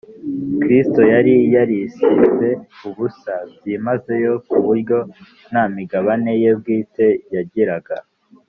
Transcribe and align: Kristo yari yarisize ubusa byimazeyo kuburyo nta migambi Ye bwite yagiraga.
Kristo 0.61 1.01
yari 1.13 1.33
yarisize 1.55 2.49
ubusa 2.87 3.35
byimazeyo 3.55 4.31
kuburyo 4.49 4.97
nta 5.51 5.63
migambi 5.75 6.31
Ye 6.41 6.51
bwite 6.59 7.07
yagiraga. 7.35 7.95